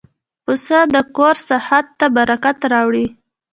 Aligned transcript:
پسه 0.43 0.79
د 0.93 0.95
کور 1.17 1.35
ساحت 1.49 1.85
ته 1.99 2.05
برکت 2.17 2.57
راوړي. 2.73 3.05